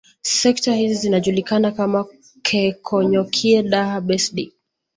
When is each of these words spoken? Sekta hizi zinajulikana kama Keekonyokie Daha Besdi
Sekta 0.21 0.73
hizi 0.75 0.93
zinajulikana 0.95 1.71
kama 1.71 2.05
Keekonyokie 2.41 3.63
Daha 3.63 4.01
Besdi 4.01 4.53